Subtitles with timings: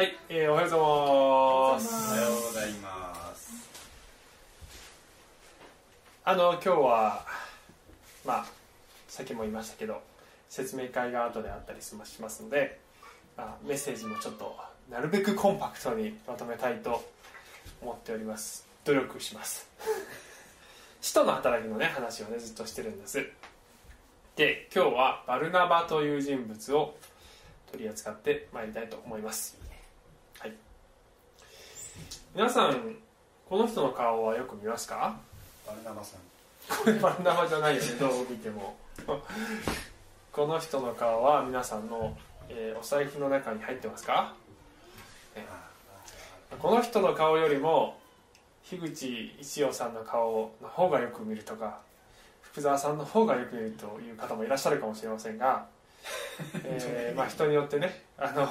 [0.00, 2.10] はい、えーおはようございます。
[2.10, 3.52] おはようございます。
[6.24, 7.26] あの今日は
[8.24, 8.46] まあ
[9.08, 10.00] さっきも言いましたけど
[10.48, 12.80] 説明会が後であったりしますので、
[13.36, 14.56] まあ、メッセージもちょっと
[14.90, 17.06] なるべくコンパクトにまとめたいと
[17.82, 18.66] 思っております。
[18.86, 19.68] 努力します。
[21.02, 23.30] 使徒の働きのね話をねずっとしてるんです。
[24.34, 26.96] で今日はバルナバという人物を
[27.70, 29.56] 取り扱ってまいりたいと思います。
[29.56, 29.59] はい
[32.34, 32.96] 皆さん
[33.48, 35.16] この人の顔はよく見ますか？
[35.66, 36.20] バルナバさん。
[36.84, 38.76] これバンダマじゃないよねどう見ても。
[40.32, 42.16] この人の顔は皆さんの、
[42.48, 44.34] えーお財布の中に入ってますか？
[46.60, 47.96] この人の顔よりも
[48.64, 51.78] 樋口一葉さんの顔の方がよく見るとか
[52.42, 55.66] 福沢さんの方がよく見るという方もいらっしゃるかもしれませんが、
[56.64, 58.42] えーまあ、人によってねあの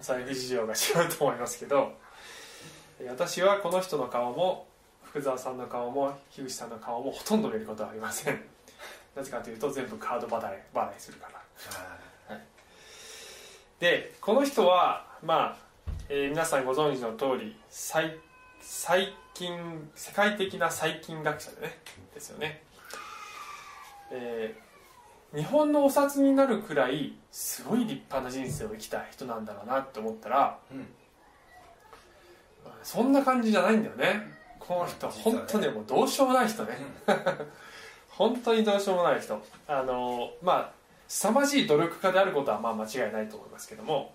[0.00, 1.92] お財布事情が違うと思いますけどえー
[3.08, 4.66] 私はこの人の顔も
[5.04, 8.42] 福沢さんの顔も樋口さんの顔もほとんど見ることはありません。
[9.14, 11.42] なぜかというと全部カード払い払いするから。
[13.78, 15.56] でこの人はまあ、
[16.08, 18.10] えー皆さんご存知の通り細
[18.60, 21.78] 細菌世界的な細菌学者でね
[22.14, 22.62] ですよね、
[24.10, 24.72] えー
[25.34, 30.86] 日本のお札になるくらいすごい立派な人生を生きた人なんだろうなって思ったらうん。
[32.82, 34.32] そんな感じじゃないんだよね。
[34.58, 36.76] この人本当ねもうどうしようもない人ね。
[38.08, 39.40] 本当にどうしようもない人。
[39.66, 40.70] あのまあ
[41.08, 44.14] 凄まじい努力家であることはまあ間違いないと思いますけども、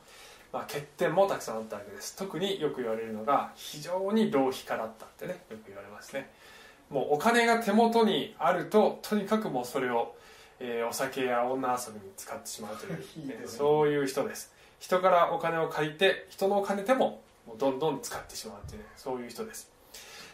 [0.52, 2.16] まあ、欠点もたくさんあったわけです。
[2.16, 6.32] 特によく言われるのが非常に浪費家だったってねよく言われますね。
[6.90, 10.16] もうお金が手元にあるととにかくもうそれを、
[10.60, 14.54] えーお酒や女遊びに使ってしまうというひど いそういう人です。
[14.80, 19.72] 人からお金を借りて人のお金でももうどんどん使ってしまうというねそういう人です。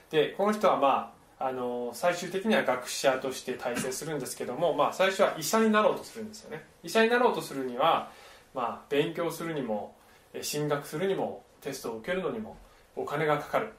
[0.10, 6.64] でこの人はまああの最終的には学者として大成するんですけども、まあ、最初は医者になろうとするんですよね。
[6.84, 8.12] 医者になろうとするには、
[8.54, 9.94] まあ、勉強するにも
[10.34, 12.58] え進学するにもテストを受けるのにも
[12.96, 13.74] お金がかかる。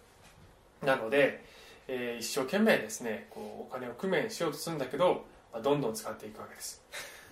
[0.83, 1.45] なので、
[1.89, 6.83] えー一生懸命ですねこうお金を工面しようとするんだけど、まあ、どんどん使っていくわけです。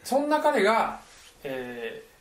[0.04, 1.00] そんな彼が、
[1.44, 2.11] えー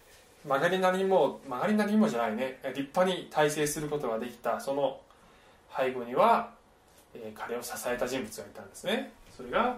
[0.46, 2.60] 曲がりなりにも曲がりなりにもじゃないね。
[2.76, 5.00] 立派に大成することができたその
[5.76, 6.52] 背後には、
[7.14, 9.12] えー彼を支えた人物がいたんですね。
[9.36, 9.78] それが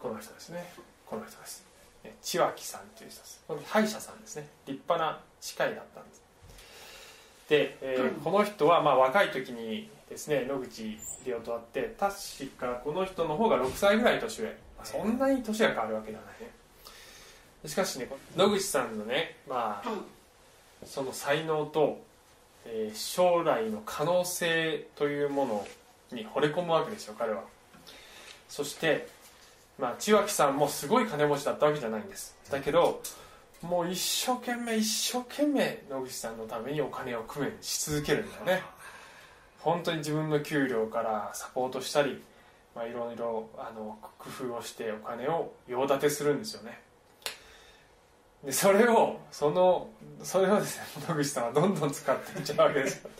[0.00, 0.64] この人ですね。
[1.06, 1.64] この人です。
[2.04, 3.42] え千脇さんという人です。
[3.46, 4.48] この歯医者さんですね。
[4.66, 6.22] 立派な歯科医だったんです。
[7.48, 12.14] で、えーこの人はまあ若い時にですね野口英世と会って確
[12.58, 16.50] かこの人の方が6歳ぐらい年上、まあそんなに年が変わるわけではないね
[17.64, 19.88] しかしね野口さんのねまあ
[20.84, 22.00] その才能と、
[22.64, 25.66] えー将来の可能性というもの
[26.12, 27.42] に惚れ込むわけですよ彼は。
[28.48, 29.08] そして
[29.78, 32.36] まあ千脇さんもすごい金持ちだったわけじゃないんです。
[32.50, 33.02] だけど
[33.62, 38.62] もう一生懸命一生懸命野口さんのためにお金を工面し続けるんだよね。
[39.60, 42.22] 本当に自分の給料からサポートしたり、
[42.74, 46.78] まあ、いろいろあの工夫をしてお金を用立てするんですよね。
[48.46, 49.88] でそれをその
[50.22, 53.10] それをですね野口さんはどんどん使っていっちゃうわけですよ。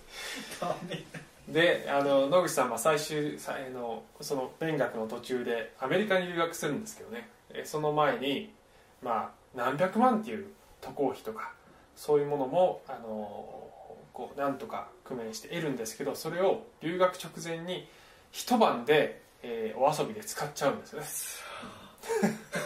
[1.49, 7.29] であの野口さんは最終最のその勉学の途中でアメリカに留学するんですけどね。
[7.53, 8.55] えその前に
[9.03, 10.47] まあ何百万っていう
[10.81, 11.53] 渡航費とか
[11.97, 13.69] そういうものもあの
[14.13, 17.89] こうなんとか工面して得るんですけどそれを留学直前に
[18.31, 21.07] 一晩で、えーお遊びで使っちゃうんですよね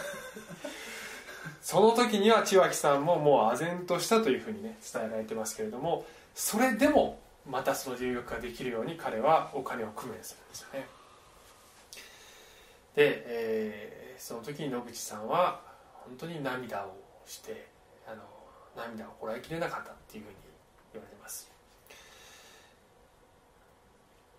[1.71, 6.05] その時には千脇さんももう唖然としたというふうにね伝えられてますけれども
[6.35, 7.17] それでも
[7.49, 10.87] またその留学ができるように彼はお金を工面するんですよね。
[12.93, 15.61] で、えーその時に野口さんは
[16.05, 16.95] 本当に涙を
[17.25, 17.65] して
[18.05, 18.21] あの
[18.75, 20.35] 涙をこらえきれなかったっていうふうに
[20.93, 21.49] 言われてます。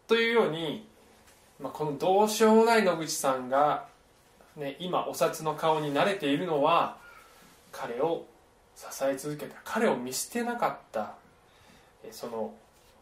[0.06, 0.86] というように、
[1.58, 3.86] まあ、このどうしようもない野口さんが、
[4.54, 7.00] ね、今お札の顔に慣れているのは
[7.72, 8.26] 彼を
[8.76, 9.56] 支え続けた。
[9.64, 11.14] 彼を見捨てなかった。
[12.10, 12.52] その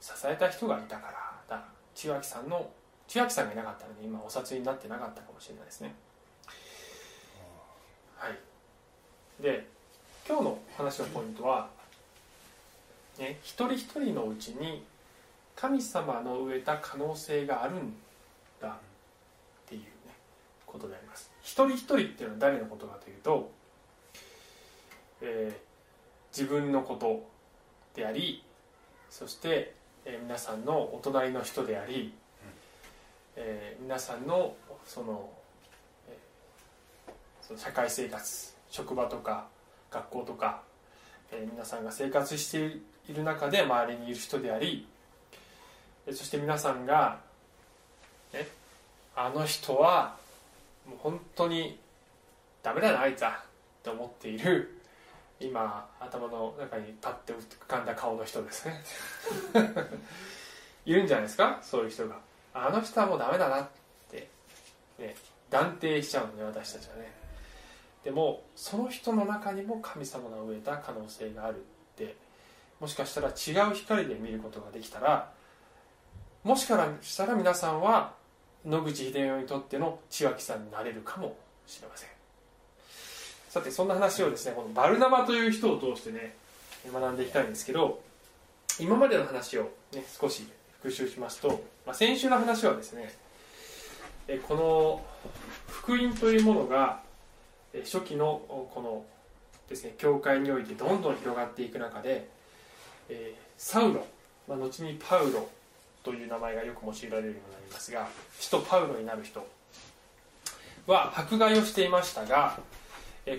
[0.01, 1.09] 支えた人がいたか
[1.49, 1.65] らだ。
[1.95, 2.71] 千秋さんの
[3.09, 5.95] 千秋さんがいなかったので今お札になってなかったかもしれないですね。
[8.17, 8.39] はい。
[9.43, 9.67] で
[10.29, 11.69] 今日の話のポイントは、
[13.19, 14.85] ね、一人一人のうちに
[15.57, 17.95] 神様の植えた可能性があるん
[18.61, 18.73] だっ
[19.67, 19.89] ていうね
[20.67, 21.31] ことであります。
[21.43, 23.51] 一人一人っていうのは誰のことかというと、
[25.23, 25.71] えー
[26.33, 27.29] 自分のこと
[27.93, 28.45] であり
[29.11, 29.75] そして、
[30.05, 32.15] えー皆さんのお隣の人であり、
[33.35, 34.55] えー皆さんの
[34.87, 35.29] その,、
[36.09, 39.49] えーその社会生活職場とか
[39.91, 40.63] 学校とか、
[41.33, 42.79] えー皆さんが生活して
[43.11, 44.87] いる中で周りにいる人であり
[46.07, 47.19] えーそして皆さんが、
[48.33, 48.47] ね、
[49.17, 50.17] あの人は
[50.87, 51.79] もう本当に
[52.63, 54.80] ダメだなあいつはって思っている
[55.41, 58.85] 今頭の中にパッて浮かんだ顔の人ですね。
[60.87, 61.59] いるんじゃないですか？
[61.63, 62.17] そういう人が。
[62.53, 63.69] あの人はもうダメだなっ
[64.11, 64.29] て、
[64.99, 65.17] ね、
[65.49, 67.13] 断定しちゃうのね私たちはね。
[68.05, 71.59] でもその人の中にも神様が植えた可能性があるっ
[71.97, 72.17] て。
[72.81, 75.31] もしかしたら違う光で見ることができたら
[76.43, 78.15] もしかしたら皆さんは
[78.65, 82.20] 野口英世にとっての千秋さんになれるかもしれません。
[83.51, 86.35] さてそんな話をですねこのバルナバという人を通してね
[86.91, 88.01] 学んでいきたいんですけど
[88.79, 90.47] 今までの話を、ね、少し
[90.81, 93.13] 復習しますと、まあ、先週の話はですね
[94.29, 95.05] えこの
[95.67, 97.01] 福音というものが
[97.85, 99.05] 初期のこの
[99.69, 102.29] ですね教会においてどんどん広がっていく中で、
[103.09, 104.07] えサウロ、
[104.49, 105.49] まあ、後にパウロ
[106.05, 108.09] という名前がよく用いられるようになりますが
[108.39, 109.45] 使徒パウロになる人
[110.87, 112.59] は迫害をしていましたが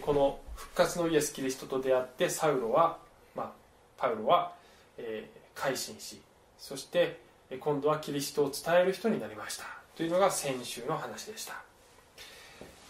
[0.01, 2.97] この復活のイエス・キリストと出会ってサウロは、
[3.35, 3.51] まあ、
[3.97, 4.53] パウロは、
[4.97, 6.21] え改心し
[6.57, 7.19] そして
[7.59, 9.65] 今度はキリストを伝える人になりました。
[9.95, 11.61] というのが先週の話でした。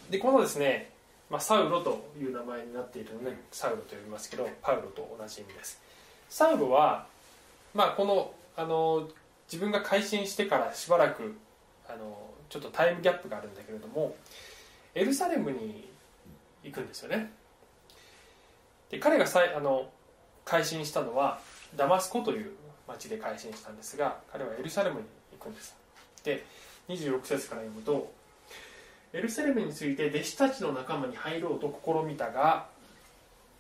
[0.10, 0.92] でこのですね、
[1.30, 5.82] まあ、サウロという名前になっているのでサウロと呼びますけどパウロと同じ意味です。
[6.30, 7.08] サウロは、
[7.74, 9.10] まあ、このあの
[9.52, 11.36] 自分が改心してからしばらく
[11.90, 12.18] あの
[12.50, 14.16] ちょっとタイムギャップがあるんだけれども
[14.94, 15.91] エルサレムに
[16.64, 17.32] 行くんですよね。
[18.90, 19.90] で彼がさいあの
[20.46, 21.40] 改心したのは
[21.76, 22.52] ダマスコという
[22.88, 25.76] 町で改心したんですが彼はエルサレムに行くんです。
[26.24, 26.46] で
[26.90, 28.12] 26節から読むと
[29.14, 32.68] エルサレムについて弟子たちの仲間に入ろうと試みたが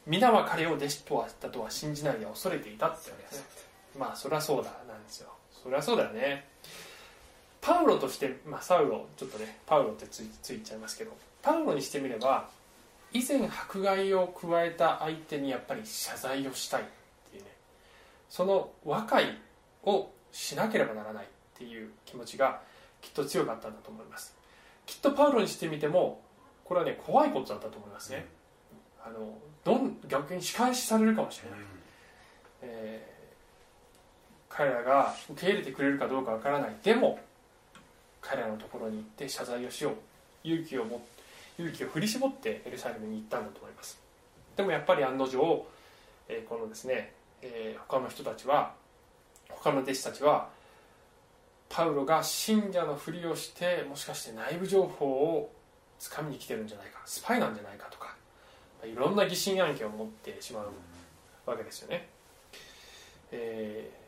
[0.07, 3.67] 皆は彼を弟子とはだとは信じないや恐れていたって言わけです。
[3.97, 5.29] まあそりゃそうだなんですよ。
[5.63, 6.47] そりゃそうだよね。
[7.61, 11.11] パウロとして、まあ、サウロちょっとねパウロってついついちゃいますけど
[11.43, 12.49] パウロにしてみれば
[13.13, 16.85] 以前迫害を加えた相手にやっぱり謝罪をしたいっ
[17.31, 17.51] ていうね。
[18.29, 19.37] その和解
[19.83, 21.27] をしなければならないっ
[21.57, 22.61] ていう気持ちが
[23.01, 24.35] きっと強かったんだと思います。
[24.85, 26.21] きっとパウロにしてみても
[26.63, 28.25] これはね怖いことだったと思いますね、
[29.03, 31.59] あのどん逆に仕返しされるかもしれない、
[32.61, 33.11] えー
[34.53, 36.75] 彼らが受け入れてくれるかどうかわからない。
[36.83, 37.19] でも
[38.19, 39.93] 彼らのところに行って謝罪をしよう。
[40.43, 41.01] 勇気をも
[41.57, 43.99] 勇気を振り絞ってエルサレムに行ったんだと思います。
[44.55, 45.65] でもやっぱり案の定、
[46.27, 48.73] えーこのですね、えー他の人たちは
[49.49, 50.49] 他の弟子たちは
[51.69, 55.51] パウロが信者のふりをしてもしかして内部情報を
[55.99, 58.15] つかみに来てるんじゃないかスパイなんじゃないかとか
[58.83, 62.07] いろんな疑心暗鬼を持ってしまうわけですよね、
[63.31, 64.01] えー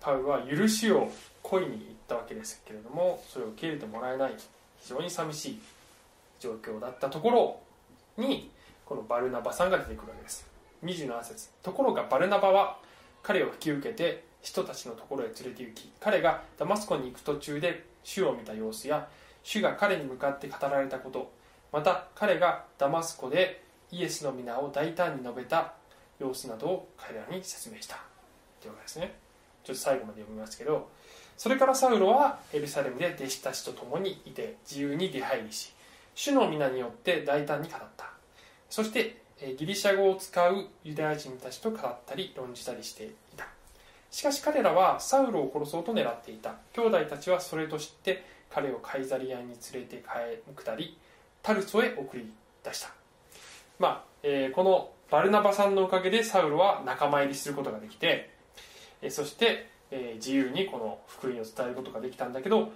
[0.00, 1.12] パウロは許しを
[1.42, 4.34] 恋に言ったわけですけれどもそれを受け入れてもらえない。
[4.80, 5.60] 非常に寂しい。
[6.40, 7.60] 状況だったところ
[8.16, 8.50] に
[8.84, 10.50] このバルナバさんが出てくるわけです。
[10.84, 11.50] 27節。
[11.62, 12.78] ところがバルナバは
[13.22, 19.06] 彼を引き受けて人たちのところへ連れて行き彼がダマスコに行く途中で主を見た様子や
[19.42, 21.30] 主が彼に向かって語られたこと
[21.72, 25.74] また彼がダマスコでイエスの皆を大胆に述べた
[26.18, 27.98] 様子などを彼らに説明した。
[28.60, 29.14] というわけですね。
[29.64, 30.88] ちょっと最後まで読みますけど
[31.36, 35.72] それからサウロはエルサレムで弟子たちと共にいて自由に出入りし
[36.14, 38.10] 主の皆によって大胆に語った。
[38.68, 39.20] そして
[39.58, 43.46] ギリシャ語を使うユダヤ人たちと語ったり論じたりしていた。
[44.10, 46.56] しかし彼らはサウロを殺そうと狙っていた。
[46.74, 50.98] 兄弟たちはそれと知って彼をカイザリアに連れて帰下り
[51.42, 52.92] タルソへ送り出した。
[53.78, 58.30] まあ、えーこのバルナバさんのおかげでサウロは仲間入りすることができて
[59.02, 62.70] えそして、えー自由にこの福音を伝えることができたんだけど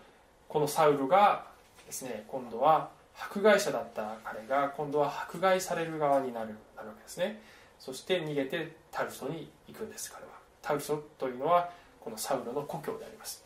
[0.49, 1.47] このサウルが
[1.87, 7.40] ですね今度は迫害者だった彼が今度は迫害される側になるなるわけですね。
[7.78, 10.33] そして逃げてタルソに行くんです彼は。
[10.62, 13.44] タルソというのはこのサウロの故郷であります。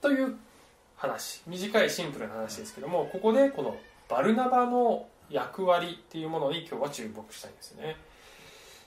[0.00, 0.36] という
[0.96, 3.76] 話短いシンプルな話ですけどもここでこの
[4.08, 7.96] バルナバの役割っていうものに今日は注目したいんですよね。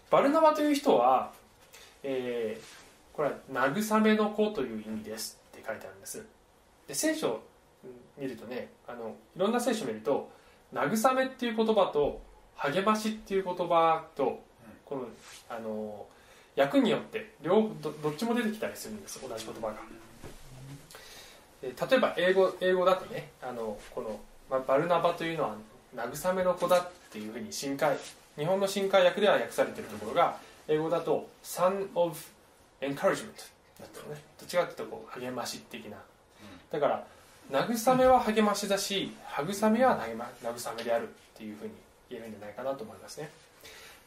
[0.09, 1.31] バルナバという人は、
[2.03, 2.81] えー
[3.13, 6.25] これは慰めの子という意味ですって書いてあるんです。
[6.87, 7.41] で聖書
[8.17, 10.29] 見るとねあのいろんな聖書を見ると
[10.73, 12.21] 慰めっていう言葉と
[12.55, 14.39] 励ましっていう言葉と
[14.85, 15.07] この
[15.49, 16.05] あの
[16.55, 19.75] 役によって両どどっちも出てきたりするんです同じ言葉が、
[21.63, 24.19] え例えば英語英語だとねあのこの、
[24.49, 25.55] まバルナバというのは
[25.95, 27.95] 慰めの子だっていうふうに新海
[28.37, 32.17] 日本の新海訳では訳されているところが英語だと Son of
[32.81, 33.27] Encouragement
[33.79, 34.21] だったね。
[34.39, 35.97] どっちかっていうとこう励まし的な。
[36.69, 37.07] だから
[37.49, 39.99] 慰めは励ましだし慰めは
[40.43, 41.71] 慰めであるっていうふうに
[42.09, 43.29] 言えるんじゃないかなと思いますね。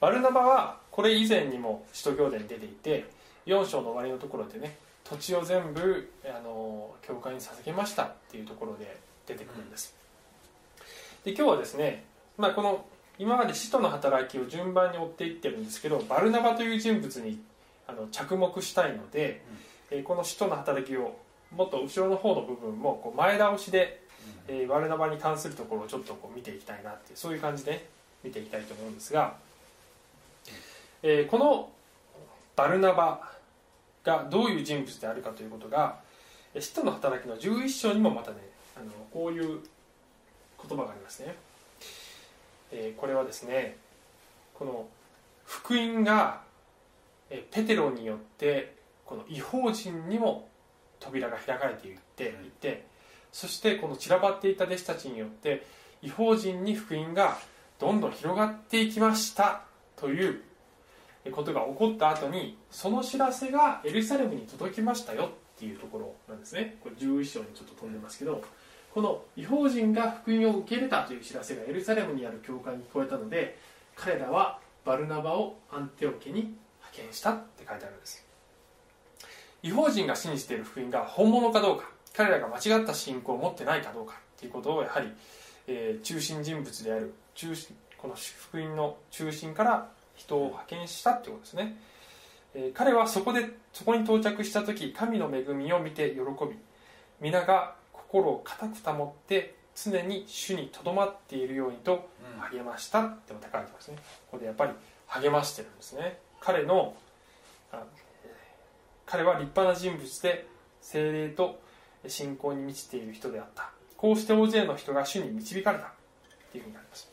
[0.01, 3.07] バルナバはこれ以前にも使徒行伝に出ていて
[3.47, 9.95] 4章の終わりのところでね土地を全部あの教会に捧げましたっていうところで出てくるんです。
[11.25, 12.05] で今日はですね、
[12.37, 12.85] まあ、この
[13.19, 17.41] 今まで使徒の働きを順番に追っていってるんですけどバルナバという人物に
[17.87, 19.43] あの着目したいので、
[19.91, 21.17] うん、えこの使徒の働きを
[21.57, 24.01] もっと後ろの方の部分もこう前倒しで、
[24.49, 27.87] うん、えー、バルナバに関するところをちょっとこう見ていきたいなってそういう感じで
[28.23, 29.37] 見ていきたいと思うんですが、
[31.03, 31.71] えー、この
[32.57, 33.33] バルナバ
[34.05, 35.97] がどういう人物であるかということが
[36.59, 38.37] 使徒の働きの11章にもまたね
[38.77, 39.61] あのこういう
[40.69, 41.35] 言葉がありますね、
[42.73, 43.77] えー、これはですね
[44.55, 44.87] この
[45.45, 46.43] 福音が
[47.51, 50.49] ペテロによってこの違法人にも
[51.05, 52.87] 扉が開かれていっていて
[53.33, 55.67] そしてこの散らばっていた弟子たちによって
[56.03, 57.39] 違法人に福音が
[57.79, 59.63] どんどん広がっていきました
[59.97, 60.41] という
[61.33, 66.77] ことが起こった後にその知らせがエルサレムに届きましたよっていうところなんですね。
[66.83, 68.43] これ11章にちょっと飛んでますけど
[68.93, 73.59] この違法人が福音を受け入れたという知らせがエルサレムにある教会に聞こえたので
[73.97, 76.59] 彼らはバルナバをアンテオケに派
[76.93, 78.25] 遣したって書いてあるんです。
[79.65, 85.11] 違法人が信じている福音が本物かどうか彼らが間違った信仰を持ってないかどうかっていうことをやはり、
[85.67, 91.77] えー、中心人物である中心この福音の中心から人を派遣したっていうことですね、
[92.55, 96.59] えー、彼はそこでそこに到着した時神の恵みを見て喜び
[97.23, 102.11] 皆が心を固く保って常に主にとどまっているようにと
[102.53, 103.97] 励ましたってまた書いてますね。
[104.31, 104.73] ここでやっぱり
[105.07, 106.19] 励ましてるんですね。
[106.41, 106.95] 彼の
[109.07, 110.47] 彼は立派な人物で
[110.81, 111.61] 精霊と
[112.07, 113.71] 信仰に満ちている人であった。
[113.97, 115.87] こうして大勢の人が主に導かれた。
[115.87, 115.91] っ
[116.53, 117.11] ていうふうになります。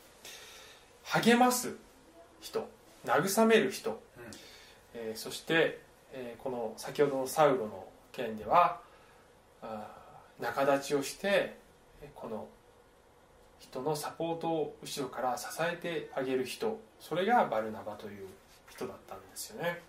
[1.03, 1.75] 励ます
[2.39, 2.67] 人。
[3.05, 3.98] 慰める人、うん、
[4.93, 5.79] えー、そして、
[6.13, 8.79] えー、この先ほどのサウロの件では
[9.63, 9.88] あ
[10.39, 11.57] 仲立ちをして
[12.13, 12.48] この
[13.60, 16.79] 人のサポートを後ろから支えてあげる人。
[17.00, 18.27] それがバルナバという
[18.69, 19.81] 人だったんですよね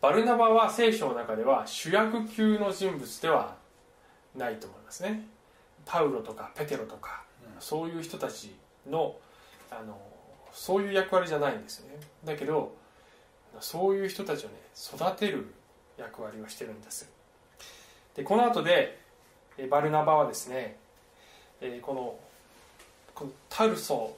[0.00, 3.56] バルナバは聖書の中では主役級の人物では
[4.36, 5.26] ないと思いますね。
[5.84, 7.22] パウロとかペテロとか、
[7.54, 8.54] うん、そういう人たち
[8.88, 9.16] の
[9.70, 9.98] あの
[10.52, 11.96] そういう役割じゃないんですよね。
[12.24, 12.74] だけど
[13.60, 15.52] そういう人たちをね育てる
[15.96, 17.10] 役割をしてるんです。
[18.14, 19.00] でこの後で
[19.68, 20.76] バルナバはですね
[21.82, 22.14] この
[23.14, 24.16] このタルソ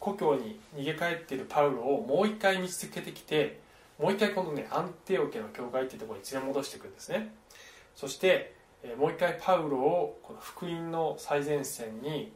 [0.00, 3.63] 故郷に逃げ帰っているパウロをもう一回見つけてきて
[3.98, 7.34] もう一回このねアンテオ家の教会っていうところに連れ戻していくんですね。
[7.94, 8.54] そして
[8.98, 12.32] もう一回パウロをこの福音の最前線に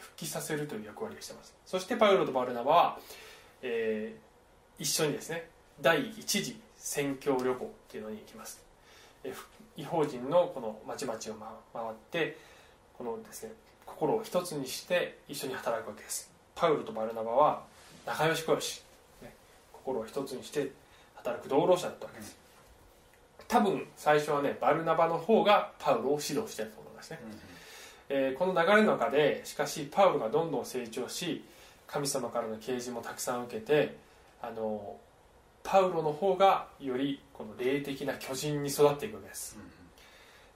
[0.00, 1.54] 復帰させるという役割をしています。
[1.64, 2.98] そしてパウロとバルナバは、
[3.62, 5.48] えー、一緒にですね
[5.80, 8.60] 第一次宣教旅行っていうのに行きます。
[9.76, 11.18] 違法人のこの町々を
[11.72, 12.36] 回って
[12.96, 13.52] このですね
[13.86, 16.30] 心を一つにして一緒に働くわけです。
[16.54, 17.62] パウルとバルナバは
[18.04, 18.82] 仲良しこよし、
[19.22, 19.32] ね、
[19.72, 20.72] 心を一つにして
[21.28, 22.36] 働く同労者だったわけです。
[23.46, 31.42] 多分最初はねバルナバの方がパウロを指導してると思いますね、うん、えー、この流れの中でしかしパウロがどんどん成長し
[31.86, 33.96] 神様からの啓示もたくさん受けて
[34.42, 34.98] あの
[35.62, 39.58] パウロの方がよりこの霊的な巨人に育っていくわけです、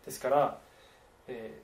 [0.04, 0.58] ですから、
[1.28, 1.58] え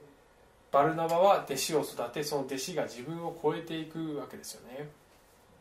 [0.71, 4.89] ー、バルナバは弟子を育てその弟子が自分を超えていくわけですよね。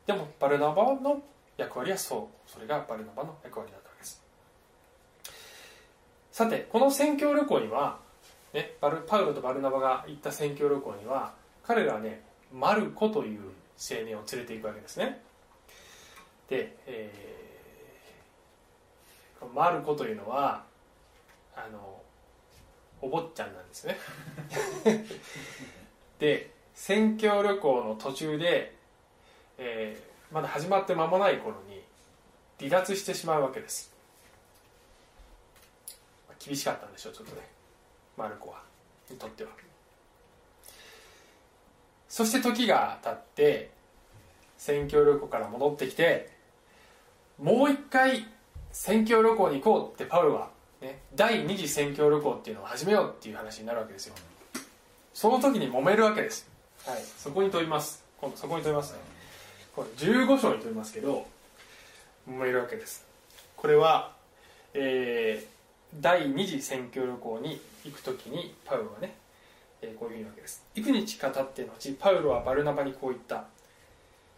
[0.05, 1.21] でもバルナバの
[1.57, 2.49] 役割はそう。
[2.49, 4.23] それがバルナバの役割だったわけです。
[6.31, 7.99] さてこの宣教旅行には、
[8.53, 11.33] ね、バルパウロとバルナバが行った宣教旅行には
[11.63, 12.21] 彼らはね
[12.53, 13.41] マルコという
[13.79, 15.21] 青年を連れていくわけですね。
[16.47, 17.37] で、えー
[19.53, 20.63] マルコというのは
[21.55, 22.01] あの
[23.01, 23.97] お坊ちゃんなんですね。
[26.19, 28.75] で宣教旅行の途中で、
[29.57, 31.81] えー、まだ始まって間もない頃に
[32.59, 33.93] 離脱してしまうわけです。
[36.43, 37.41] 厳しかったんでしょうちょっとね。
[38.15, 38.61] マルコは。
[39.09, 39.49] にとっては。
[42.09, 43.71] そして時が経って
[44.57, 46.31] 宣教旅行から戻ってきて
[47.37, 48.25] もう一回
[48.71, 50.49] 宣教旅行に行こうってパウロは、
[50.81, 54.15] ね、第二次宣教旅行っていうのを始めようっていう話になるわけですよ。
[55.13, 56.49] その時に揉めるわけです、
[56.85, 58.03] はい、そこに問います。
[58.19, 59.16] 今度そこに問いますね。
[59.77, 61.27] これ15章に問いますけど
[62.27, 63.05] 揉めるわけです。
[63.55, 64.11] これは、
[64.73, 65.57] えー
[66.01, 69.15] 第二次宣教旅行に行く時にパウロはね、
[69.81, 70.63] えーこういうふうに言うわけです。
[70.75, 73.45] 幾日か経って後パウロはバルナバにこう言った。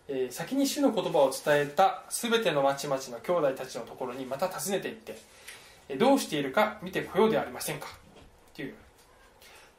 [0.09, 5.17] えー先に主の言葉を伝えた全ての町々の兄弟たちのところにまた訪ねて行って、
[5.87, 7.87] えどうしているか見てこようではありませんか？
[7.87, 7.89] っ
[8.53, 8.75] ていう。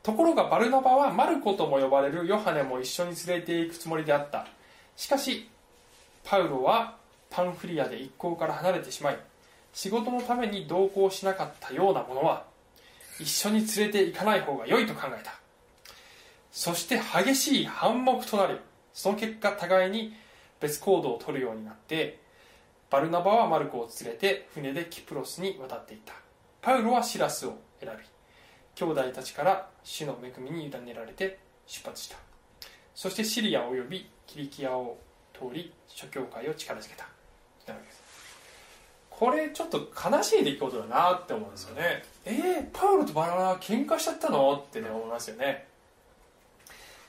[0.02, 4.46] ところがバルナバはマルコとも呼ばれるヨハネも一緒に連れて行くつもりであった。
[4.96, 5.48] しかし
[6.24, 6.96] パウロは
[7.30, 9.18] パンフリアで一行から離れてしまい
[9.72, 12.44] 仕事のために同行しなかったようなものは
[13.18, 15.38] 一緒に連れて行かない方が良いと考えた。
[16.52, 18.58] そして激しい反目となり
[18.92, 20.14] その結果互いに
[20.60, 22.18] 別行動を取るようになって
[22.90, 26.12] バルナバはマルコを連れて船でキプロスに渡っていた。
[26.60, 28.04] パウロはシラスを選び
[28.74, 32.29] 兄弟たちから主の恵みに委ねられて出発した。
[32.94, 34.98] そしてシリアおよびキリキアを
[35.32, 37.06] 通り諸教会を力づけた。
[37.66, 38.00] なわけです。
[39.10, 42.04] これちょっと悲しい出来事だなって思うんですよね。
[42.24, 44.56] えー、パウロとバラナバ喧嘩しちゃったの？
[44.56, 45.66] ってね思いますよね。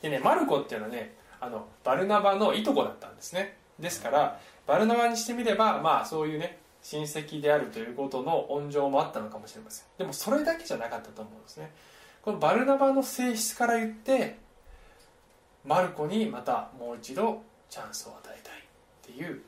[0.01, 3.57] でねマルコっていうのはねあのバルナバのいとこだったんですね。
[3.79, 9.85] ですからバルナバにしてみればまあそういうね親戚であるということの温情もあったのかもしれません。
[9.97, 11.71] でもそれだけじゃなかったと思うんですね。
[12.21, 14.37] このバルナバの性質から言って
[15.65, 18.53] マルコにまたもう一度チャンスを与えたい
[19.13, 19.41] っていう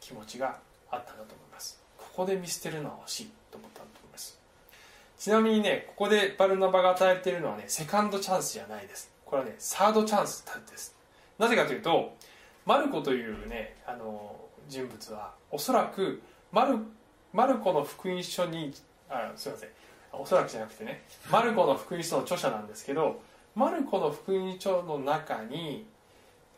[0.00, 0.56] 気持ちが
[0.90, 1.80] あったんだと思います。
[1.96, 4.38] ここで見捨てるのは惜しいと思ったんだと思います。
[5.18, 9.10] ちなみにねここでバルナバが与えているのはねセカンドチャンスじゃないです。
[9.24, 10.94] これはねサードチャンスです。
[11.38, 12.14] なぜかというと
[12.64, 14.36] マルコというねあの
[14.68, 16.78] 人物はおそらくマル
[17.32, 18.72] マルコの福音書に
[19.10, 19.68] あすいません。
[20.12, 23.20] おそらくじゃなくてねマルコの福音書の著者なんですけど
[23.54, 25.86] マルコの福音書の中に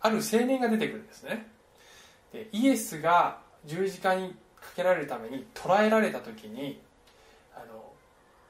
[0.00, 1.46] ある青年が出てくるんですね。
[2.32, 6.80] でイエスが十字架にかけられるために捕らえられた時に
[7.54, 7.64] あ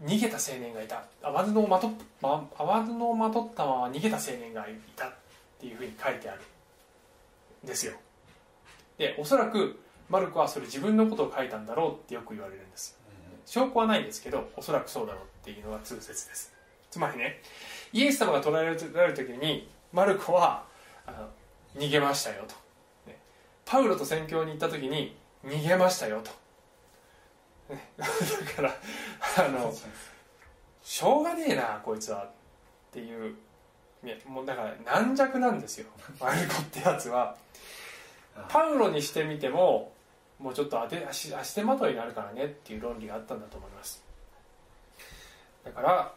[0.03, 1.05] の逃げた青年がいた。
[1.23, 1.91] 泡布をまと
[2.23, 5.13] 泡布をまとったまま逃げた青年がいたっ
[5.59, 6.43] ていうふうに書いてある
[7.65, 7.93] んですよ。
[8.99, 12.99] でおそらくマルコはそれ自分のことを書いたんだろうってよく言われるんです。
[13.47, 16.55] 証拠はないんですけどおそらくそうだろうっていうのが通説です
[16.91, 17.41] つまりね
[17.93, 20.65] イエス様が捕らえられる時にマルコは
[21.07, 21.29] あの
[21.77, 22.55] 逃げましたよと、
[23.09, 23.19] ね。
[23.65, 26.23] パウロと宣教に行った時に逃げましたよ
[27.69, 27.91] と、ね。
[27.97, 28.07] だ
[28.55, 28.75] から
[29.39, 29.73] あの
[30.83, 32.31] しょうがねえなこいつはっ
[32.93, 33.35] ていう
[34.03, 35.87] ねもうだから軟弱なんですよ。
[36.21, 37.37] マルコってやつは。
[38.49, 39.93] パウロにしてみても
[40.39, 44.03] もうちょっと当て足足手まといになるからねっていう論理があったんだと思います。
[45.65, 46.15] だから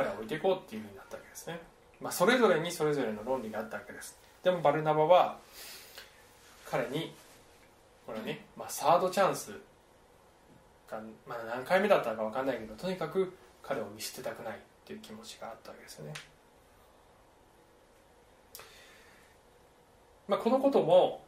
[0.00, 1.60] 彼は置いていこうっていうふうになったわけですね、
[2.00, 4.18] まあ、それぞれにそれぞれの論理があったわけです。
[4.42, 5.36] でもバルナバは
[6.64, 7.12] 彼に
[8.06, 9.50] これはね、まあ、サードチャンス
[10.90, 16.14] が、まあ、何回目だったか分かんないけどとにかく彼を見捨てたくないっていう気持ちがあったわけですよね、
[20.26, 21.22] まあ、このことも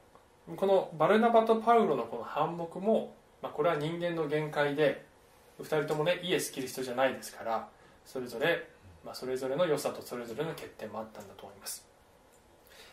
[0.56, 5.04] このバルナバとパウロのこの反目も、まあ、これは人間の限界で
[5.60, 7.68] 2人ともねイエス・キリストじゃないですから
[8.04, 8.68] それぞれ、
[9.04, 11.86] まあ、それぞれの良さとそれぞれの欠点もあったんだと思います。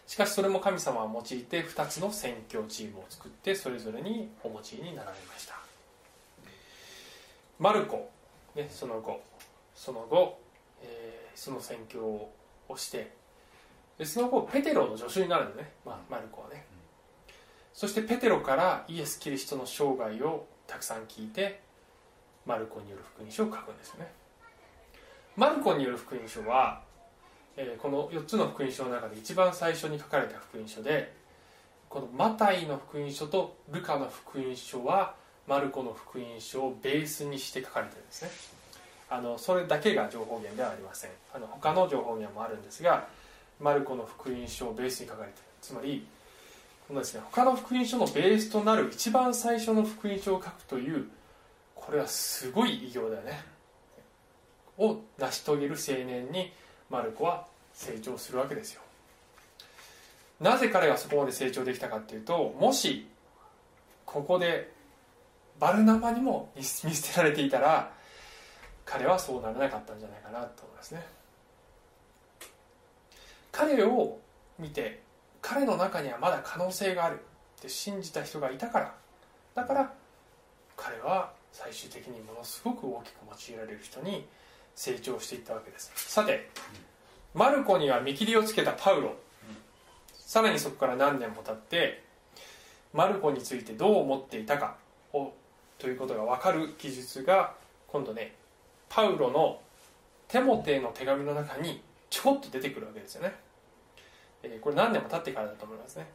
[0.08, 5.56] しかしそれも神様は用いて2つの宣教チームを作ってそれぞれにお持ちになられました。
[7.60, 8.10] マルコ、
[8.56, 9.22] ね、その後
[9.76, 10.40] その後、
[10.82, 12.32] えーその宣教を
[12.76, 13.14] して
[13.98, 16.66] でその後ペテロの助手になるんだね、まあ、マルコはね。
[17.74, 21.62] そしてペテロからイエス・キリストの生涯をたくさん聞いて
[22.46, 24.12] マルコによる福音書を書くんですよね
[25.40, 26.82] マルコによる福音書は、
[27.56, 31.14] えーこの4つの福音書の中で一番最初に書かれた福音書で
[31.88, 35.16] このマタイの福音書とルカの福音書は
[35.48, 38.32] マルコの福音書をベースにして書かれてるんですね。
[39.10, 41.12] あのそれだけが情報源ではありません。
[41.34, 43.08] あの他の情報源もあるんですが
[43.62, 45.44] マルコの福音書をベースに書かれてる。
[45.62, 46.06] つまり
[46.86, 51.08] このですね他の福音書のベースとなる一番最初の福音書を書くという
[51.76, 53.59] これはすごい偉業だよね。
[54.80, 56.52] を成し遂げる青年に
[56.90, 58.82] マルコは成長するわけですよ。
[60.40, 63.08] なぜ彼がそこまで成長できたかっていうともし
[64.06, 64.72] ここで
[65.60, 67.92] バルナバにも見捨てられていたら
[68.86, 71.06] 彼はそうならなかったんじゃないかなと思いますね。
[73.52, 74.18] 彼を
[74.58, 75.02] 見て
[75.42, 77.20] 彼の中にはまだ可能性がある
[77.60, 78.96] って信じた人がいたから
[79.56, 79.94] だから
[80.78, 84.26] 彼は最終的にものすごく大きく用いられる人に
[84.80, 85.92] 成長していったわけです。
[85.94, 86.50] さて
[87.34, 89.14] マルコには見切りをつけたパウロ。
[90.14, 92.02] さらにそこから何年も経って
[92.94, 94.78] マルコについてどう思っていたか
[95.12, 95.34] を
[95.78, 97.56] ということが分かる記述が
[97.88, 98.36] 今度ね
[98.88, 99.60] パウロの
[100.30, 103.34] テモテの手紙の中にちょこっと出てくるわけですよね、
[104.44, 106.08] えーこれ何年も経ってからだと思いますね、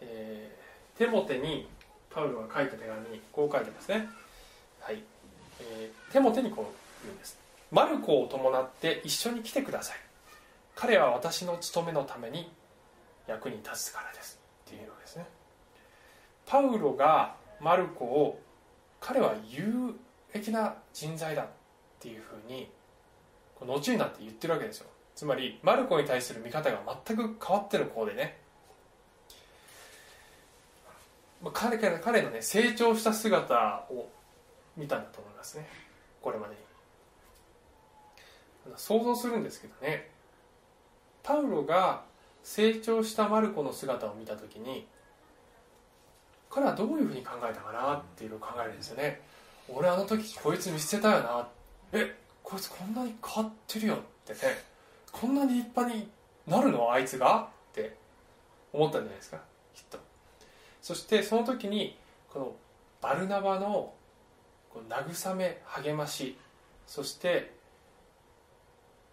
[0.00, 1.66] えーテモテに
[2.08, 4.06] パウロが書いた手紙にこう書いてますね。
[4.80, 5.02] はい、
[5.60, 7.38] えーテモテにこう言うんです。
[7.70, 9.96] マルコを伴って一緒に来てください。
[10.74, 12.50] 彼は私の務めのために
[13.26, 14.40] 役に立つからです。
[14.66, 15.26] っていうのですね。
[16.46, 18.40] パウロがマルコを
[19.00, 19.94] 彼は有
[20.32, 21.46] 益な人材だっ
[22.00, 22.70] ていうふうに
[23.60, 24.86] 後になって言ってるわけですよ。
[25.14, 28.38] つまりマルコに対する見方が全く変わってる子でね。
[31.52, 34.08] 彼彼のね成長した姿を
[34.76, 35.68] 見たんだと思いますね。
[36.20, 36.69] これまでに。
[38.76, 40.10] 想像するんですけどね。
[41.22, 42.02] パウロが
[42.42, 44.86] 成長したマルコの姿を見た時に
[46.48, 49.20] 彼はどういうふうに考えたかなっていうのを考えるんですよね。
[49.68, 51.48] 俺あの時こいつ見捨てたよな。
[51.92, 54.32] えこいつこんなに変わってるよって。
[54.34, 54.38] ね
[55.12, 56.08] こんなに立派に
[56.46, 56.90] なるの？
[56.90, 57.96] あいつがって
[58.72, 59.38] 思ったんじゃないですか。
[59.74, 59.98] きっと。
[60.80, 61.98] そしてその時に
[62.32, 62.52] この
[63.00, 63.92] バルナバの
[64.88, 66.38] 慰め励まし
[66.86, 67.52] そして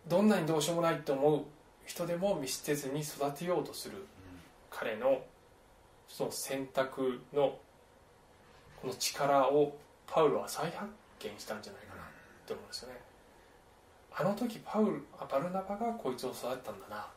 [0.07, 1.41] どんなにどうしようもないと思う
[1.85, 4.05] 人でも見捨てずに育てようとする。
[4.69, 5.21] 彼の
[6.07, 7.57] その選択の
[8.81, 10.89] この力をパウロは再発
[11.19, 12.05] 見したんじゃないかなっ
[12.45, 12.99] て思うんですよね。
[14.15, 17.07] あの時パウルあバルナバがこいつを育てたんだな。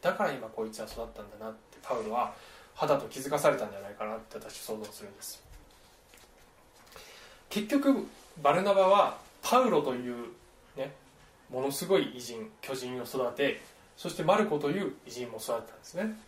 [0.00, 2.32] だから今こいつは育ったんだなってパウロは
[2.74, 5.42] 肌と気づかされたんじゃないかなって私想像するんです。
[7.50, 8.06] 結局
[8.42, 10.28] バルナバはパウロという
[10.76, 10.92] ね
[11.50, 13.60] ものすごい偉人巨人を育て
[13.96, 16.18] そしてマルコという偉人も育てたんですね。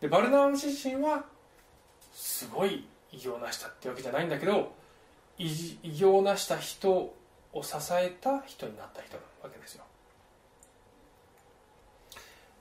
[0.00, 1.24] でバルナバ自身は
[2.14, 4.72] すごい偉業を成したってわけじゃないんだけど
[5.38, 5.46] 偉
[5.82, 6.90] 偉業を成した人
[7.52, 9.84] を支えた人になった人なわけですよ。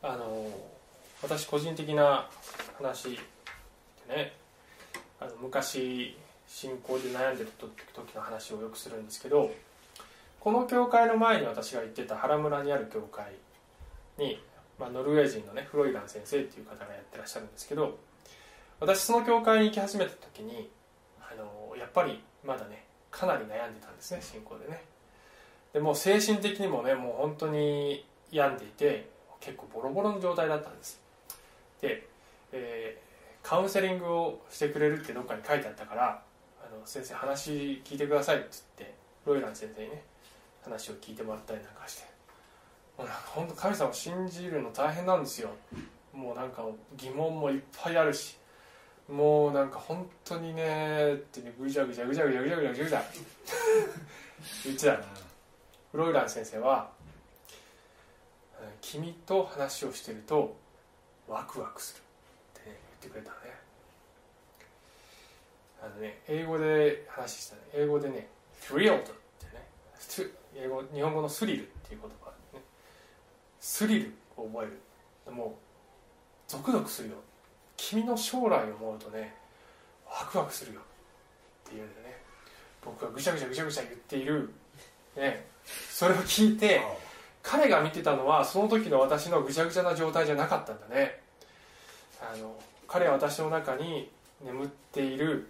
[0.02, 0.48] あの
[1.22, 2.30] 私個人的な
[2.78, 3.10] 話
[4.08, 4.34] でね
[5.20, 6.18] あの昔
[6.48, 9.52] 信仰で悩んでる時の話をよくするんですけど
[10.40, 13.34] この教会の前に私が行ってた原村にある教会
[14.18, 14.42] に、
[14.80, 17.98] まあ、ノルウェー人のねフロイラン先生っていう方がやってらっしゃるんですけど
[18.80, 20.70] 私その教会に行き始めた時に
[21.20, 24.82] あのやっぱりまだねかなり悩んでたんですね信仰でね。
[25.74, 31.02] でもう精神的にもねもう本当に病んでいて結構ボロボロの状態だったんです。
[31.82, 32.08] で、
[32.52, 33.10] えー
[33.44, 36.22] カウンセリングをしてくれるってどっかに書いてあったから
[36.62, 38.94] 「あの先生話聞いてください」っつって
[39.26, 40.04] ロイラン先生にね
[40.64, 42.04] 話を聞いてもらったりなんかして。
[42.98, 45.50] もうなんか本当神様を信じるの大変なんですよ。
[46.14, 46.66] もうなんか
[46.98, 48.40] 疑問もいっぱいあるし。
[49.10, 53.04] もうなんか本当にねってねぐちゃぐちゃぐちゃぐちゃぐちゃぐちゃぐちゃぐちゃ
[54.66, 54.98] 言ってたの
[55.92, 56.92] フロイラン先生は
[58.82, 60.56] 「君と話をしてると
[61.28, 62.02] ワクワクする」
[62.62, 63.60] って、ね、言ってくれたのね
[65.82, 68.28] あのね英語で話したね英語でね
[68.62, 69.12] 「thrilled」
[70.56, 72.64] 英語日本語のスリルっていう言葉ね
[73.60, 75.34] スリルを覚える。
[75.34, 75.50] もう
[76.48, 77.16] ゾクゾクするよ。
[77.78, 79.36] 君の将来を思うとね
[80.06, 82.18] ワクワクするよっていうんでね
[82.84, 84.54] 僕がぐちゃぐちゃぐちゃぐちゃ言っている、
[85.16, 85.46] ね、
[85.90, 86.82] それを聞いて
[87.44, 91.22] 彼が見てたのはその時の私のぐちゃぐちゃな状態じゃなかったんだね。
[92.22, 92.56] あの
[92.88, 94.12] 彼は私の中に
[94.44, 95.48] 眠っている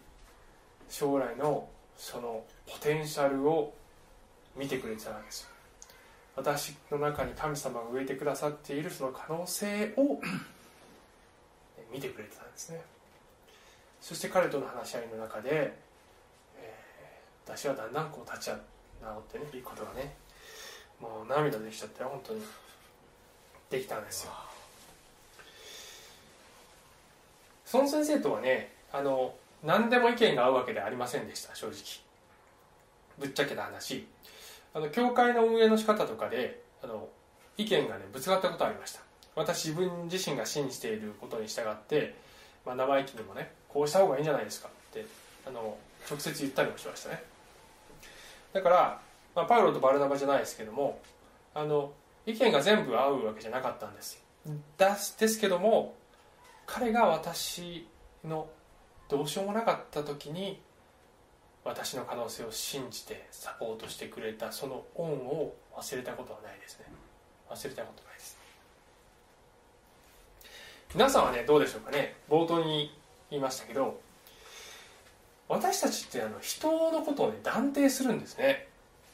[0.89, 3.73] 将来のそのポテンシャルを
[4.59, 5.49] 見てくれてたわけですよ。
[6.35, 10.19] 私の中に神様が植えてくださっているその可能性を
[11.91, 12.81] 見てくれてたんですね。
[14.01, 15.73] そして彼との話し合いの中で、
[16.57, 16.89] えー
[17.51, 18.53] 私はだんだんこう立ち
[19.01, 20.13] 直ってねいいことがね
[21.01, 22.41] もう涙できちゃって本当に
[23.71, 24.31] できたんですよ。
[27.65, 31.75] その先生とはねあの何でも意見が合うわけではありませんでした正直。
[33.17, 34.05] ぶっちゃけた話。
[34.73, 37.07] あの教会の運営の仕方とかであの
[37.57, 39.01] 意見がねぶつかったことありました。
[39.35, 42.15] 私自分自身が信じていることに従って、
[42.65, 45.05] まあ、生意気にもねこうした方がいいんじゃないですかって
[45.47, 45.77] あの
[46.09, 47.23] 直接言ったりもしましたね。
[48.51, 49.01] だから、
[49.35, 50.99] まあ、パウロとバルナバじゃないですけども
[51.53, 51.91] あの
[52.25, 54.23] 意見が全部合うわけじゃなかったんです。
[55.17, 55.95] ですけども
[56.65, 57.87] 彼が私
[58.23, 58.47] の
[59.07, 60.61] どうしようもなかった時に
[61.63, 66.85] 私の可能性を信じてサポートしてくれたその恩を忘れたことはないですね。
[67.49, 68.37] 忘れたことないです。
[70.93, 72.15] 皆さんはねどうでしょうかね。
[72.29, 72.95] 冒頭に
[73.29, 73.99] 言いましたけど
[75.47, 78.67] 私たちってあの人のことをね断定するんですね。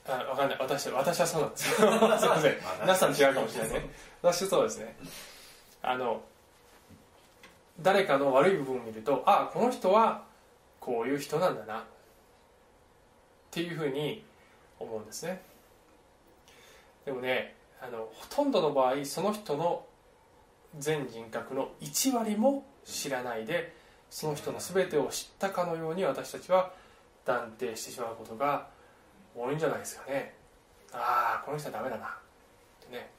[0.08, 0.58] あ分かんない。
[0.60, 1.82] 私私はそうなんです。
[1.82, 1.88] よ
[2.20, 2.56] すいません。
[2.82, 3.90] 皆さん違うかもしれないね。
[4.22, 4.96] 私そうですね。
[5.82, 6.22] あの
[7.82, 10.24] 誰かの悪い部分を見るとあこの人は
[10.80, 11.84] こういう人なんだな
[13.56, 14.22] っていうふうに
[14.78, 15.42] 思うんですね。
[17.06, 19.86] でもねあのほとんどの場合その人の
[20.78, 23.74] 全人格の1割も知らないで
[24.10, 26.74] その人の全てを知ったかのように私たちは
[27.24, 28.68] 断定してしまうことが
[29.34, 30.34] 多いんじゃないですかね。
[30.92, 32.08] ああこの人はダメだな。
[32.08, 32.10] っ
[32.86, 33.10] てね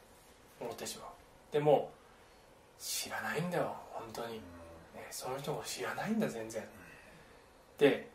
[0.60, 1.08] 思ってしまう。
[1.50, 1.90] でも
[2.78, 3.74] 知らないんだよ。
[3.90, 4.40] 本当に、ね、
[5.10, 6.62] その人も知らないんだ全然。
[7.78, 8.10] で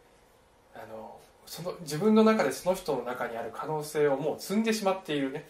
[0.75, 5.47] あのその自分の中でその人の中にある可能性をもう積んでしまっているね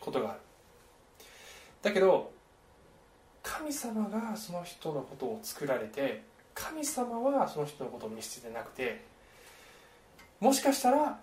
[0.00, 0.40] ことがある。
[1.82, 2.32] だけど
[3.42, 6.22] 神様がその人のことを作られて
[6.54, 9.04] 神様はその人のことを見捨ててなくて
[10.40, 11.18] もしかしたら、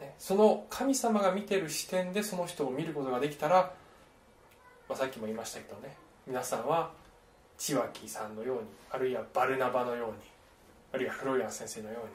[0.00, 3.72] ね、その神様が見てる視点でその人を見ることができたら、
[4.88, 6.90] まあ、さっきも言いましたけどね皆さんは
[7.56, 10.14] 千脇さんのようにあるいはバルナバのように
[10.92, 12.10] あるいはフロイアン先生のように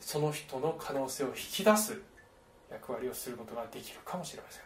[0.00, 2.00] その人の可能性を引き出す
[2.70, 4.62] 役割をすることができるかもしれません。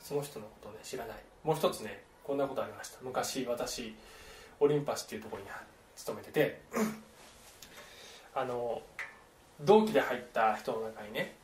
[0.00, 1.16] その人のことをね知らない。
[1.42, 2.98] もう一つねこんなことありました。
[3.02, 3.94] 昔私
[4.60, 5.48] オリンパスっていうところに
[5.96, 6.60] 勤めてて
[8.34, 8.82] あの
[9.60, 11.34] 同期で入った人の中にね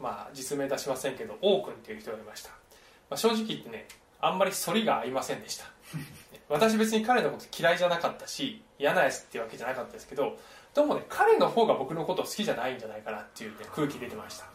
[0.00, 3.86] まあ実名出しませんけど王君っていう人がいました、まあ、正直言ってね
[4.20, 5.66] あんまり反りが合いませんでした。
[6.48, 10.36] 私別に彼のこと嫌いじゃなかったし嫌なやつっていうわけじゃなかったですけど
[10.74, 14.46] どうもね彼の方が僕のこと好きじゃないんじゃないかなっていう、ね、空気出てました。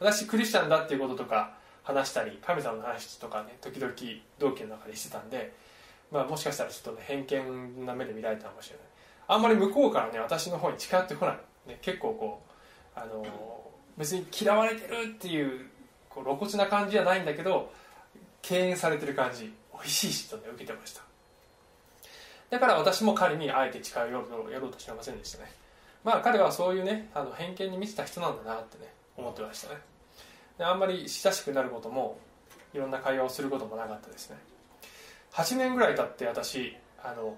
[0.00, 3.92] 私クリスチャンだっていうこととか話したり神様の話とかね時々
[4.38, 5.52] 同期の中でしてたんで、
[6.12, 8.86] まあ、もしかしたらちょっとね偏見な目で見られたかもしれない。
[9.30, 11.36] あんまり向こうからね私の方に近寄ってこない、
[11.68, 12.42] ね、結構こ
[12.96, 13.24] うあの
[13.96, 15.66] 別に嫌われてるっていう
[16.08, 17.70] こう露骨な感じじゃないんだけど
[18.40, 21.07] 敬遠されてる感じ美味しいしとね受けてました。
[22.50, 25.50] だから私も彼にあえて近寄ろうやろうとしませんでしたね。
[26.04, 29.80] まあ彼はそういうねあの偏見に満ちた人なんだなってね思ってましたね。
[30.56, 32.18] であんまり親しくなることも
[32.72, 34.36] いろんな会話をすることもなかったですね。
[35.32, 37.36] 8年ぐらい経って私あの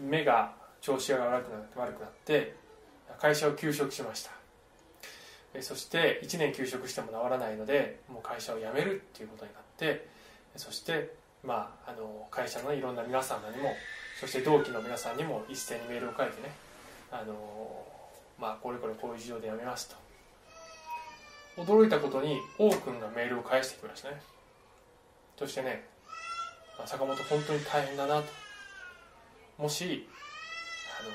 [0.00, 2.54] 目が調子が悪くなって悪くなって
[3.20, 4.32] 会社を休職しました。
[5.62, 10.06] そして1年休職しても治らないのでもう会社を辞めるっていうことになって
[10.56, 13.70] そしてまあ、あの会社のいろんな皆様にも
[14.18, 16.52] そして同期の皆さんにも一斉にメールを書いてね
[17.12, 17.86] あの、
[18.38, 19.96] まあ、これこれこういう事情で辞めますと。
[21.62, 24.20] 驚いたことに王君がメールを返してきましたね。
[25.36, 25.84] そしてね
[26.84, 28.28] 坂本本当に大変だなと。
[29.56, 30.08] もし
[31.00, 31.10] あの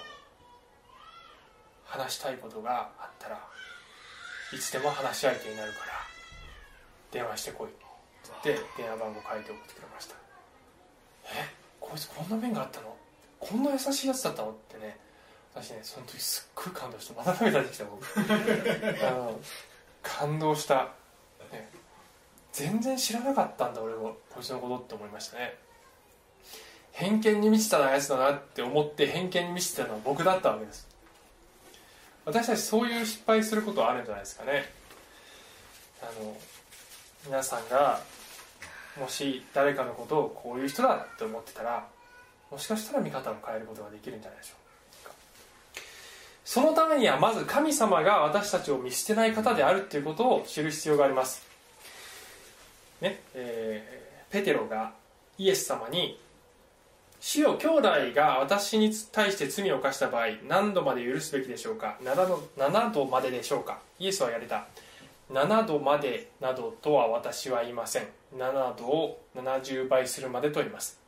[1.86, 3.40] 話したいことがあったら
[4.54, 5.94] いつでも話し相手になるから
[7.12, 7.72] 電話してこいっ
[8.44, 10.16] て電話番号書いて送ってくれました。
[11.26, 11.63] え？
[11.94, 12.88] こいつこんな面があったの？
[13.40, 14.50] こんな優しいやつだったの？
[14.50, 14.98] ってね
[15.54, 18.04] 私ねその時すっごい感動してまた涙出てきた僕。
[19.06, 19.40] あの
[20.02, 20.90] 感動した、
[21.52, 21.70] ね、
[22.52, 25.56] 全然知らなかったんだ俺もこいつのことって思いましたね。
[26.94, 30.88] 偏見に満ちたやつだなって思って偏見に満ちてたのは僕だったわけです。
[32.26, 34.72] 私たちそういう失敗することはあるんじゃないですかね。
[36.02, 36.36] あの
[37.28, 38.02] 皆さんが
[39.00, 41.88] もし誰かのことをこういう人だって思ってたら
[42.52, 44.54] もしかしたら見方を変えることができるんじゃないでしょ
[45.02, 45.12] うか。
[46.46, 51.42] そのためにはまず神様が私たちを見捨てない方であるということを知る必要があります。
[53.02, 54.94] ねえー、ペテロが
[55.40, 56.22] イエス様に
[57.20, 64.68] 「主よ兄弟が私に対して罪を犯した場合何度まで許すべきでしょうか 7, 度7度まででしょうか」イエスはやれた。
[65.34, 68.04] 7度までなどとは私は言いません。
[68.38, 71.02] 7度を70倍するまでと言います。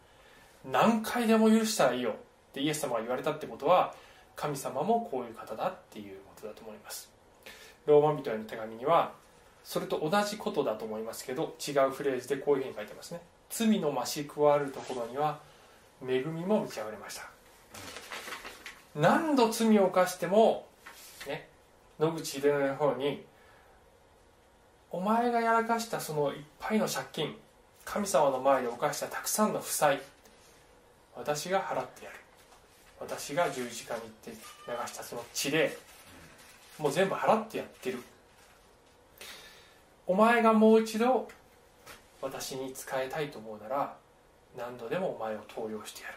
[0.66, 2.14] 何回でも許したらいいよっ
[2.52, 3.94] てイエス様が言われたってことは
[4.36, 7.12] 神様もこういう方だっていうことだと思います。
[7.86, 9.14] ローマ人への手紙には
[9.64, 13.22] それと同じことだと思いますけど違うフレーズでこういうふうに書いてますね。
[13.52, 15.40] 罪の増し加わるところには
[16.04, 17.30] 恵みも満ち溢れました。
[18.96, 20.68] 何度罪を犯しても
[21.28, 21.48] ね
[22.00, 23.24] 野口秀の方に
[24.95, 27.36] お前がやらかしたそのいっぱいの借金
[27.84, 29.99] 神様の前で犯したたくさんの負債
[31.17, 32.17] 私が払ってやる。
[33.01, 34.38] 私が十字架に行って流
[34.88, 35.77] したその血で
[36.79, 37.99] もう全部払ってやってる。
[40.08, 41.27] お前がもう一度
[42.21, 43.93] 私に仕えたいと思うなら
[44.58, 46.15] 何度でもお前を投用してやる。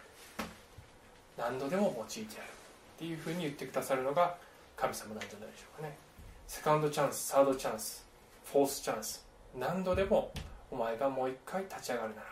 [1.36, 2.46] 何度でも用いてやる。
[2.46, 4.36] っていうふうに言ってくださるのが
[4.76, 5.98] 神様なんじゃないでしょうかね。
[6.46, 8.06] セカンドチャンスサードチャンス。
[8.52, 9.26] フォースチャンス。
[9.58, 10.32] 何度でも
[10.70, 12.26] お前がもう一回立ち上がるなら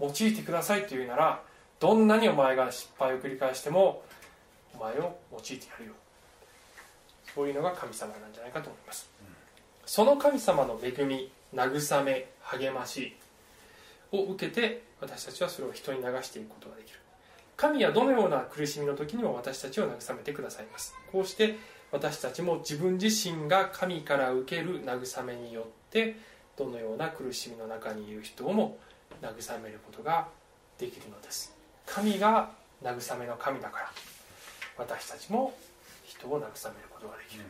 [0.00, 1.42] 用いてくださいというなら
[1.78, 4.02] どんなにお前が失敗を繰り返しても
[4.74, 5.92] お前を用いてやるよ。
[7.34, 9.10] そういうのが神様なんじゃないかと思います、
[9.86, 13.16] その神様の恵み慰め励まし
[14.10, 16.98] を受けて私たちはそれを人に流していくことができる。
[17.56, 20.94] 神はどのような苦しみの時にも私たちを慰めてくださいます。
[21.10, 21.56] こうして
[21.92, 26.16] 私たちも自分自身が神から受ける慰めによって
[26.56, 28.78] どのような苦しみの中にいる人をも
[29.20, 30.26] 慰めることが
[30.78, 31.54] できるのです。
[31.86, 32.50] 神が
[32.82, 33.92] 慰めの神だから。
[34.78, 35.52] 私たちも
[36.04, 36.52] 人を慰める
[36.90, 37.44] ことができる、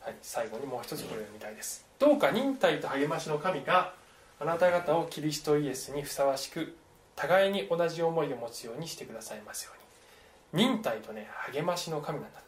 [0.00, 1.84] はい、最後にもう一つこれを読みたいです。
[1.98, 3.92] どうか忍耐と励ましの神が
[4.40, 6.76] あなた方をキリストイエスにふさわしく
[7.14, 10.64] 互いに同じ思いを持つようにしてくださいますように。
[10.64, 12.40] 忍耐とね励ましの神なんだ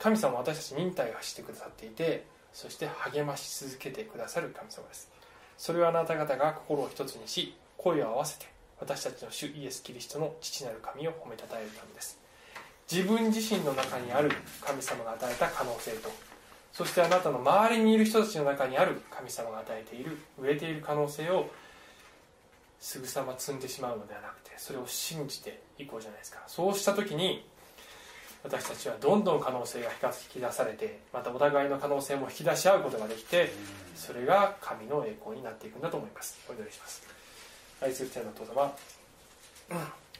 [0.00, 5.08] 神様は私たち忍耐をしてくださっていてそして励まし続けてくださる神様です。
[5.56, 8.46] それはあなた方が心を一つにし声を合わせて
[8.80, 12.18] 私たちの主イエス・キリストの父なる神を褒めたたえるためです。
[12.90, 14.32] 自分自身の中にある
[14.62, 16.10] 神様が与えた可能性と
[16.72, 21.48] そしてあなたの周りにいる人たちの中にある神様が与えている植えている可能性を
[22.80, 26.42] すぐさま積んでしまうのではなくてそれを信じていこうじゃないですか。
[26.46, 27.46] そうした時に
[28.42, 33.52] 私たちはどんどん可能性が引き出されてまたお互いの可能性も引き出し合うことができて
[33.94, 36.38] それが神の栄光になっていくんだと思います。
[36.48, 37.02] お祈りします。
[37.82, 38.74] 愛する天のお父様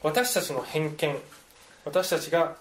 [0.03, 1.17] 私たちの偏見
[1.85, 2.55] 私たちが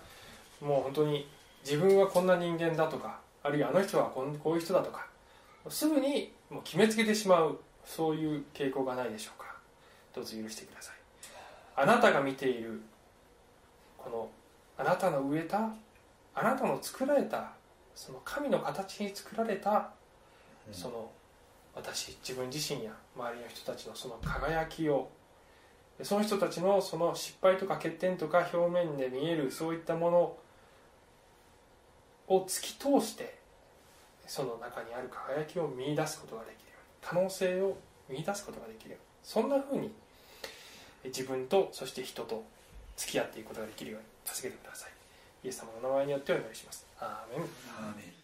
[0.60, 1.28] もう本当に
[1.64, 5.06] 自分はこんな人間だとかあるいはあの人はこういう人だとか
[5.68, 9.54] すぐにもう決めつけてしまうそういう傾向がないでしょうか。
[10.14, 10.94] どうぞ許してください。
[11.76, 12.82] あなたが見ている
[13.96, 14.28] この
[14.80, 15.70] あなたの植えた
[16.34, 17.52] あなたの作られた
[17.94, 19.90] その神の形に作られた
[20.72, 21.10] その
[21.74, 25.10] 私自分自身や周りの人たちのその輝きを
[26.02, 30.36] その人たちのその失敗とか欠点とか表面で見えるそういったもの
[32.28, 33.38] を突き通して
[34.26, 37.76] その中にある輝きを見出すことができる可能性を
[38.08, 39.90] 見出すことができるそんなふうに
[41.04, 42.44] 自分とそして人と
[42.96, 44.90] 付き合っていくことができるように助けてください。
[45.44, 46.86] イエス様の名前によってお祈りします。
[46.98, 47.40] アーメン。
[47.40, 48.19] アーメン。